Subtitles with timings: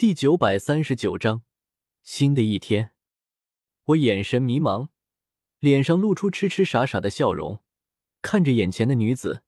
[0.00, 1.42] 第九百三十九章，
[2.02, 2.92] 新的一天。
[3.84, 4.88] 我眼神迷茫，
[5.58, 7.62] 脸上露出痴痴傻傻的笑容，
[8.22, 9.42] 看着眼前的女子。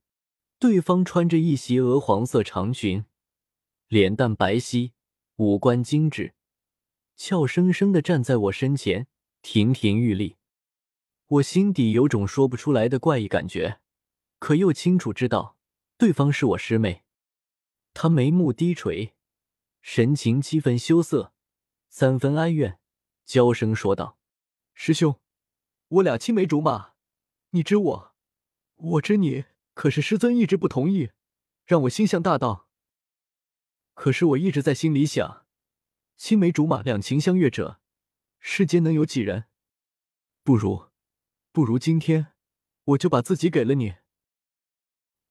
[0.59, 3.07] 对方穿着一袭鹅黄色长裙，
[3.89, 4.93] 脸蛋白皙，
[5.37, 6.35] 五官精致，
[7.17, 9.07] 俏生生的站在我身前，
[9.41, 10.37] 亭亭玉立。
[11.29, 13.81] 我心底有种说不出来的怪异感觉，
[14.39, 15.57] 可又清楚知道
[15.97, 17.05] 对方是我师妹。
[17.95, 19.15] 她眉目低垂。
[19.83, 21.35] 神情七分羞涩，
[21.89, 22.79] 三分哀怨，
[23.25, 24.17] 娇声说道
[24.73, 25.21] ：“师兄，
[25.89, 26.95] 我俩青梅竹马，
[27.51, 28.15] 你知我，
[28.77, 29.45] 我知你。
[29.75, 31.11] 可是师尊一直不同意，
[31.65, 32.69] 让我心向大道。
[33.95, 35.47] 可是我一直在心里想，
[36.17, 37.81] 青梅竹马，两情相悦者，
[38.39, 39.47] 世间能有几人？
[40.45, 40.91] 不如，
[41.51, 42.29] 不如今天，
[42.85, 43.97] 我就把自己给了你。”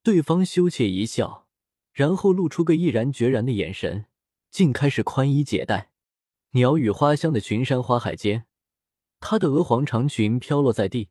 [0.04, 1.48] 对方羞怯一笑，
[1.94, 4.08] 然后露出个毅然决然的眼神。
[4.52, 5.92] 竟开始宽衣解带，
[6.52, 8.46] 鸟语花香的群山花海间，
[9.22, 11.10] 她的鹅黄长裙飘落在地，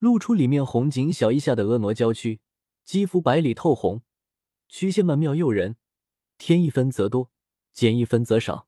[0.00, 2.40] 露出里面红锦小衣下的婀娜娇躯，
[2.84, 4.02] 肌肤白里透红，
[4.68, 5.76] 曲线曼妙诱人，
[6.38, 7.30] 添一分则多，
[7.72, 8.66] 减一分则少。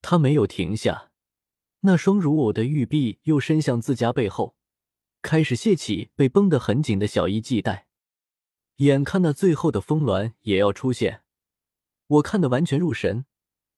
[0.00, 1.10] 她没有停下，
[1.80, 4.54] 那双如藕的玉臂又伸向自家背后，
[5.20, 7.88] 开始卸起被绷得很紧的小衣系带，
[8.76, 11.24] 眼看那最后的峰峦也要出现。
[12.10, 13.24] 我看得完全入神，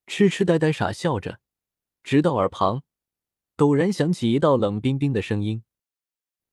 [0.07, 1.39] 痴痴呆呆傻笑着，
[2.03, 2.83] 直到耳旁
[3.59, 5.65] 陡然响起一道冷冰冰的声音：“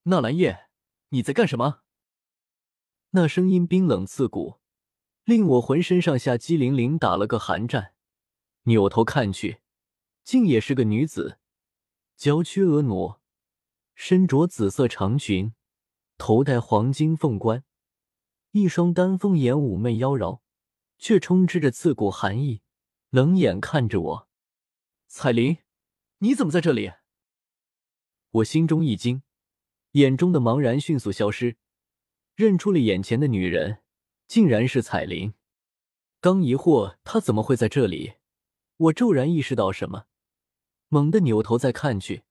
[0.04, 0.68] 纳兰叶，
[1.08, 1.80] 你在干什么？”
[3.12, 4.60] 那声音冰冷刺骨，
[5.24, 7.94] 令我浑身上下激灵灵打了个寒战。
[8.64, 9.62] 扭头看去，
[10.22, 11.38] 竟也是个女子，
[12.14, 13.18] 娇躯婀娜，
[13.94, 15.54] 身着紫色长裙，
[16.18, 17.64] 头戴黄金凤冠，
[18.50, 20.40] 一双丹凤眼妩媚妖娆。
[21.00, 22.60] 却充斥着刺骨寒意，
[23.08, 24.28] 冷眼看着我。
[25.08, 25.56] 彩铃，
[26.18, 26.92] 你怎么在这里？
[28.30, 29.22] 我心中一惊，
[29.92, 31.56] 眼中的茫然迅速消失，
[32.36, 33.82] 认出了眼前的女人，
[34.28, 35.32] 竟然是彩铃。
[36.20, 38.16] 刚疑惑她怎么会在这里，
[38.76, 40.04] 我骤然意识到什么，
[40.88, 42.24] 猛地扭头再看去，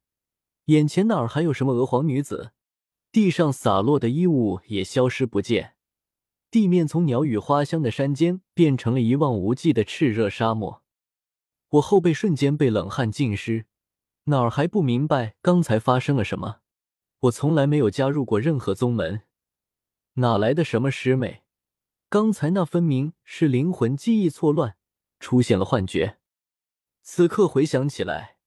[0.65, 2.53] 眼前哪儿还有什么娥皇女子？
[3.11, 5.75] 地上洒落的衣物也消失不见。
[6.51, 10.81] 地面从鸟语花香的山间变成了一望无际的炽热沙漠，
[11.69, 13.67] 我后背瞬间被冷汗浸湿，
[14.23, 16.61] 哪儿还不明白刚才发生了什么？
[17.19, 19.21] 我从来没有加入过任何宗门，
[20.13, 21.43] 哪来的什么师妹？
[22.09, 24.75] 刚才那分明是灵魂记忆错乱，
[25.19, 26.17] 出现了幻觉。
[27.03, 28.37] 此刻回想起来，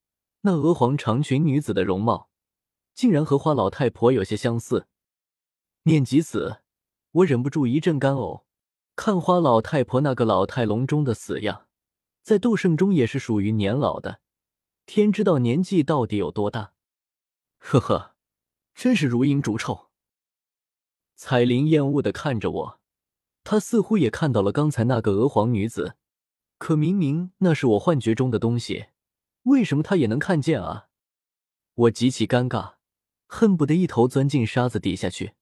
[0.40, 2.30] 那鹅黄长裙女子的容貌，
[2.94, 4.88] 竟然和花老太婆有些相似。
[5.84, 6.61] 念及此。
[7.12, 8.44] 我忍不住一阵干呕，
[8.96, 11.66] 看花老太婆那个老态龙钟的死样，
[12.22, 14.20] 在斗圣中也是属于年老的，
[14.86, 16.72] 天知道年纪到底有多大。
[17.58, 18.14] 呵呵，
[18.74, 19.90] 真是如蝇逐臭。
[21.14, 22.80] 彩铃厌恶的看着我，
[23.44, 25.96] 她似乎也看到了刚才那个娥皇女子，
[26.56, 28.86] 可明明那是我幻觉中的东西，
[29.42, 30.88] 为什么她也能看见啊？
[31.74, 32.76] 我极其尴尬，
[33.26, 35.34] 恨不得一头钻进沙子底下去。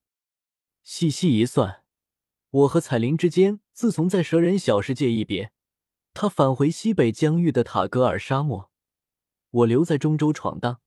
[0.92, 1.84] 细细一算，
[2.50, 5.52] 我和彩铃之间，自从在蛇人小世界一别，
[6.12, 8.72] 他返回西北疆域的塔格尔沙漠，
[9.50, 10.80] 我留在中州闯荡，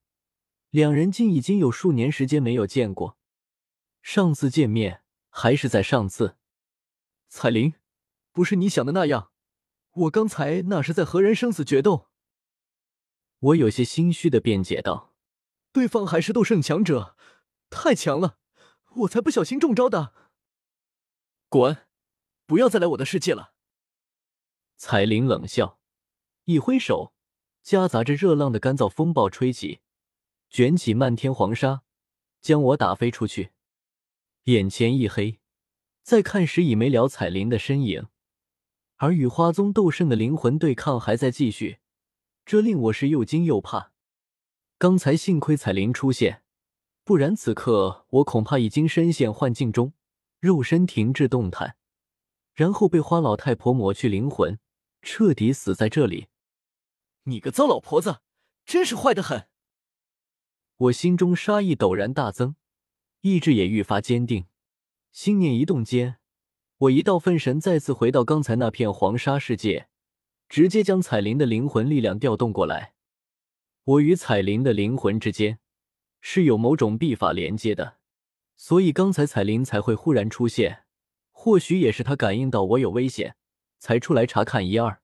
[0.71, 3.17] 两人竟已经有数年时间没有见过。
[4.01, 6.35] 上次见面还是在上次。
[7.29, 7.75] 彩铃，
[8.33, 9.31] 不是你想的那样，
[9.91, 12.09] 我刚才那是在和人生死决斗。
[13.39, 15.13] 我有些心虚的辩解道
[15.71, 17.15] ：“对方还是斗圣强者，
[17.69, 18.39] 太强了。”
[18.97, 20.13] 我才不小心中招的！
[21.49, 21.85] 滚，
[22.45, 23.53] 不要再来我的世界了！
[24.77, 25.79] 彩铃冷笑，
[26.45, 27.13] 一挥手，
[27.61, 29.81] 夹杂着热浪的干燥风暴吹起，
[30.49, 31.83] 卷起漫天黄沙，
[32.41, 33.51] 将我打飞出去。
[34.43, 35.39] 眼前一黑，
[36.03, 38.07] 再看时已没了彩铃的身影，
[38.97, 41.79] 而与花宗斗圣的灵魂对抗还在继续，
[42.45, 43.94] 这令我是又惊又怕。
[44.77, 46.43] 刚才幸亏彩铃出现。
[47.05, 49.91] 不然，此刻我恐怕已经深陷幻境中，
[50.39, 51.75] 肉身停滞动弹，
[52.53, 54.57] 然后被花老太婆抹去灵魂，
[55.01, 56.27] 彻底死在这里。
[57.23, 58.21] 你个糟老婆子，
[58.65, 59.47] 真是坏的很！
[60.77, 62.55] 我心中杀意陡然大增，
[63.19, 64.45] 意志也愈发坚定。
[65.11, 66.19] 心念一动间，
[66.77, 69.89] 我一道分神再次回到刚才那片黄沙世界，
[70.47, 72.94] 直接将彩铃的灵魂力量调动过来。
[73.83, 75.59] 我与彩铃的灵魂之间。
[76.25, 77.97] 是有某种秘法连接的，
[78.55, 80.85] 所以刚才彩铃才会忽然出现。
[81.33, 83.35] 或许也是他感应到我有危险，
[83.77, 85.01] 才出来查看一二。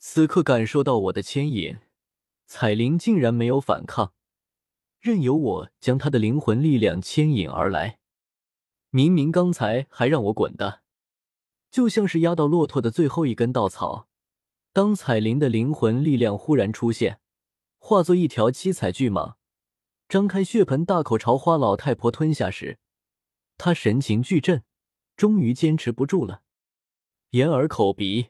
[0.00, 1.76] 此刻感受到我的牵引，
[2.46, 4.12] 彩铃竟然没有反抗，
[5.00, 8.00] 任由我将他的灵魂力量牵引而来。
[8.90, 10.80] 明明刚才还让我滚的，
[11.70, 14.08] 就像是压到骆驼的最后一根稻草。
[14.72, 17.20] 当彩铃的灵魂力量忽然出现，
[17.78, 19.36] 化作一条七彩巨蟒，
[20.08, 22.78] 张开血盆大口朝花老太婆吞下时，
[23.58, 24.62] 她神情巨震，
[25.16, 26.42] 终于坚持不住了，
[27.30, 28.28] 眼耳口鼻。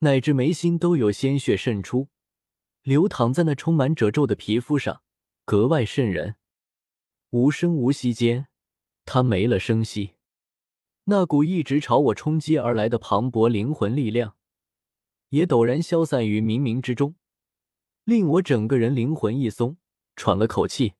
[0.00, 2.08] 乃至眉心都有鲜血渗出，
[2.82, 5.02] 流淌在那充满褶皱的皮肤上，
[5.44, 6.36] 格外渗人。
[7.30, 8.46] 无声无息间，
[9.04, 10.14] 他没了声息。
[11.04, 14.36] 那股一直朝我冲击而来的磅礴灵魂力量，
[15.30, 17.16] 也陡然消散于冥冥之中，
[18.04, 19.78] 令我整个人灵魂一松，
[20.18, 20.94] 喘了口气。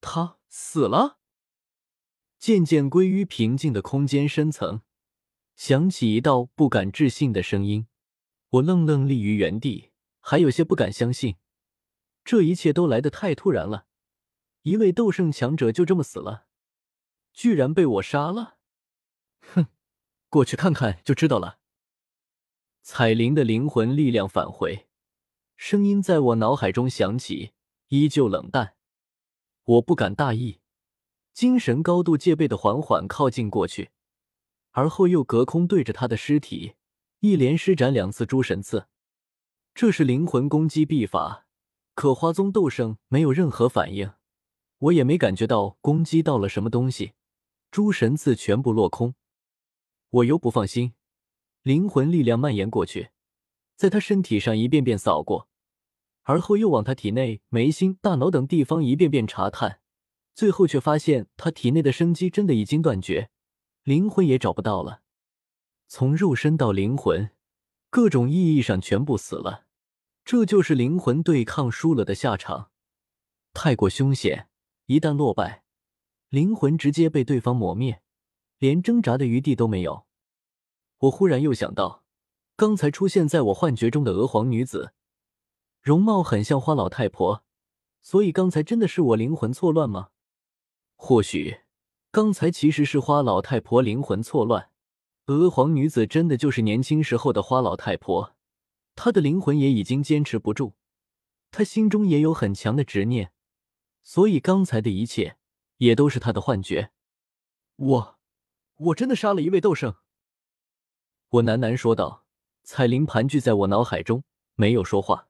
[0.00, 1.20] 他死了。
[2.36, 4.82] 渐渐归于平静的空间深层，
[5.56, 7.86] 响起一道不敢置信的声音。
[8.50, 11.36] 我愣愣立于原地，还有些不敢相信，
[12.22, 13.86] 这一切都来得太突然了。
[14.62, 16.46] 一位斗圣强者就这么死了，
[17.32, 18.58] 居然被我杀了！
[19.40, 19.68] 哼，
[20.28, 21.60] 过去看看就知道了。
[22.82, 24.86] 彩铃的灵魂力量返回，
[25.56, 27.53] 声音在我脑海中响起，
[27.88, 28.74] 依旧冷淡。
[29.64, 30.60] 我不敢大意，
[31.32, 33.90] 精神高度戒备的缓缓靠近过去，
[34.72, 36.74] 而后又隔空对着他的尸体。
[37.20, 38.86] 一连施展两次诸神刺，
[39.74, 41.46] 这是灵魂攻击秘法。
[41.94, 44.12] 可花宗斗圣没有任何反应，
[44.78, 47.14] 我也没感觉到攻击到了什么东西，
[47.70, 49.14] 诸神刺全部落空。
[50.10, 50.92] 我又不放心，
[51.62, 53.10] 灵魂力量蔓延过去，
[53.76, 55.48] 在他身体上一遍遍扫过，
[56.24, 59.80] 而后又往他体内、眉心、大脑等地方一遍遍查探，
[60.34, 63.30] 最后却发现他体内的生机真的已经断绝，
[63.82, 65.02] 灵魂也找不到了。
[65.86, 67.30] 从肉身到灵魂，
[67.90, 69.66] 各种意义上全部死了，
[70.24, 72.70] 这就是灵魂对抗输了的下场，
[73.52, 74.48] 太过凶险。
[74.86, 75.64] 一旦落败，
[76.30, 78.02] 灵魂直接被对方磨灭，
[78.58, 80.06] 连挣扎的余地都没有。
[80.98, 82.02] 我忽然又想到，
[82.56, 84.92] 刚才出现在我幻觉中的娥皇女子，
[85.84, 87.44] 容貌很像花老太婆，
[88.00, 90.08] 所以刚才真的是我灵魂错乱吗？
[90.96, 91.60] 或许，
[92.10, 94.70] 刚才其实是花老太婆灵魂错乱。
[95.26, 98.34] 娥皇女子真的就是年轻时候的花老太婆，
[98.94, 100.72] 她的灵魂也已经坚持不住，
[101.50, 103.32] 她心中也有很强的执念，
[104.02, 105.36] 所以刚才的一切
[105.76, 106.92] 也都是她的幻觉。
[107.76, 108.18] 我，
[108.76, 109.96] 我真的杀了一位斗圣。
[111.28, 112.24] 我喃喃说道。
[112.66, 115.28] 彩铃盘踞在我脑海中，没有说话。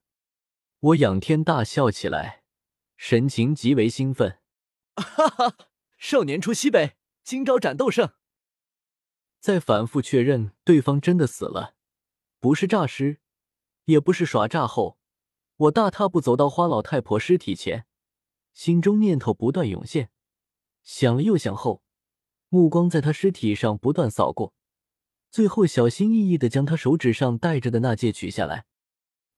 [0.84, 2.42] 我仰天大笑起来，
[2.98, 4.38] 神情极为兴奋。
[4.96, 5.56] 哈哈，
[5.96, 8.12] 少年出西北，今朝斩斗圣。
[9.40, 11.74] 在反复确认对方真的死了，
[12.38, 13.18] 不是诈尸，
[13.86, 14.98] 也不是耍诈后，
[15.56, 17.86] 我大踏步走到花老太婆尸体前，
[18.52, 20.10] 心中念头不断涌现，
[20.82, 21.82] 想了又想后，
[22.50, 24.52] 目光在她尸体上不断扫过，
[25.30, 28.66] 最后小心翼翼的将她手指上戴着的那戒取下来。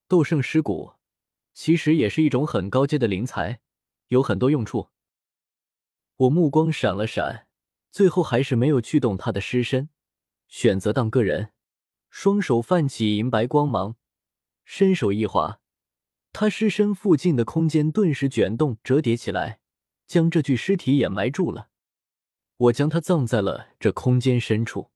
[0.09, 0.95] 斗圣尸骨
[1.56, 3.61] 其实也是一种很高阶的灵材，
[4.08, 4.91] 有很多用处。
[6.17, 7.49] 我目光闪了闪，
[7.91, 9.88] 最后还是没有去动他的尸身。
[10.49, 11.53] 选择当个人，
[12.11, 13.97] 双手泛起银白光芒，
[14.67, 15.61] 伸手一划，
[16.31, 19.61] 他尸身附近的空间顿时卷动折叠起来，
[20.07, 21.71] 将这具尸体掩埋住了。
[22.59, 24.90] 我将他葬在了这空间深处，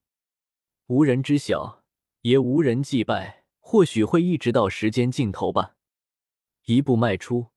[0.89, 1.83] 无人知晓，
[2.21, 5.77] 也无人祭拜，或许会一直到时间尽头吧。
[6.71, 7.49] 一步迈出，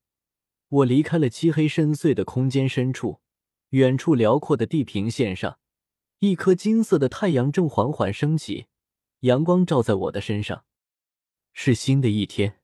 [0.68, 3.20] 我离开了漆黑深邃的空间深处，
[3.68, 5.60] 远处辽阔的地平线上。
[6.18, 8.66] 一颗金色的太阳正缓缓升起，
[9.20, 10.64] 阳光照在我的身上，
[11.52, 12.60] 是新的一天。